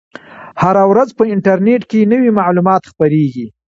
هره 0.61 0.83
ورځ 0.91 1.09
په 1.17 1.23
انټرنیټ 1.33 1.81
کې 1.89 2.09
نوي 2.13 2.31
معلومات 2.39 2.81
خپریږي. 2.91 3.47